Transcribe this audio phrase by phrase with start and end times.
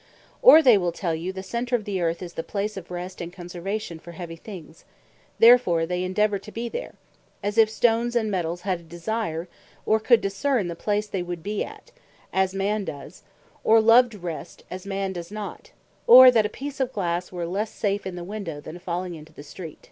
[0.41, 3.21] Or they will tell you the center of the Earth is the place of Rest,
[3.21, 4.93] and Conservation for Heavy things; and
[5.37, 6.95] therefore they endeavour to be there:
[7.43, 9.47] As if Stones, and Metalls had a desire,
[9.85, 11.91] or could discern the place they would bee at,
[12.33, 13.21] as Man does;
[13.63, 15.69] or loved Rest, as Man does not;
[16.07, 19.33] or that a peece of Glasse were lesse safe in the Window, than falling into
[19.33, 19.77] the Street.